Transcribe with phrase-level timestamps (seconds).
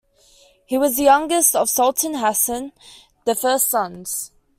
[0.65, 2.71] He was the youngest of Sultan Hassan
[3.25, 4.31] the First's sons.